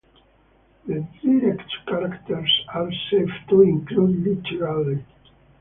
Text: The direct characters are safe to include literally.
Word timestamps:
The 0.87 0.95
direct 1.21 1.71
characters 1.87 2.65
are 2.73 2.91
safe 3.11 3.29
to 3.49 3.61
include 3.61 4.23
literally. 4.39 5.05